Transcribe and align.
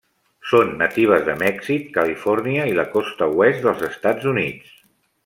Són 0.51 0.71
natives 0.77 1.27
de 1.27 1.35
Mèxic, 1.41 1.85
Califòrnia 1.97 2.65
i 2.71 2.75
la 2.79 2.87
Costa 2.97 3.29
Oest 3.43 3.63
dels 3.67 3.85
Estats 3.89 4.31
Units. 4.37 4.73